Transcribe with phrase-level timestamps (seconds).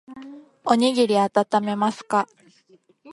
[0.65, 2.27] おにぎりあたためますか